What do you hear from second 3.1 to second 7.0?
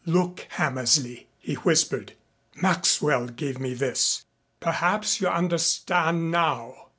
gave me this! Perhaps you understand now."